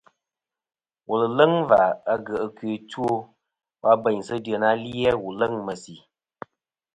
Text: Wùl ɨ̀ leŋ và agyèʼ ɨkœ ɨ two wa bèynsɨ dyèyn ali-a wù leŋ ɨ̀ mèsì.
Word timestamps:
Wùl 1.07 1.21
ɨ̀ 1.25 1.31
leŋ 1.37 1.53
và 1.69 1.81
agyèʼ 2.13 2.41
ɨkœ 2.45 2.65
ɨ 2.75 2.77
two 2.89 3.09
wa 3.81 3.91
bèynsɨ 4.03 4.35
dyèyn 4.45 4.63
ali-a 4.71 5.11
wù 5.21 5.29
leŋ 5.39 5.51
ɨ̀ 5.59 5.63
mèsì. 5.67 5.95